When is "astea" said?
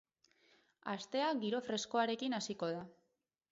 0.93-1.27